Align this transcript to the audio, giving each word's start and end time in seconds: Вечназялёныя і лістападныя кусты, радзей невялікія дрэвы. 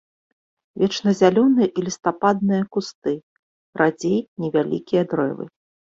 Вечназялёныя 0.83 1.67
і 1.81 1.83
лістападныя 1.89 2.63
кусты, 2.77 3.13
радзей 3.83 4.19
невялікія 4.47 5.03
дрэвы. 5.13 5.45